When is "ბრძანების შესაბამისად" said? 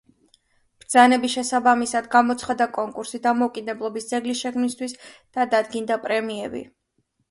0.83-2.09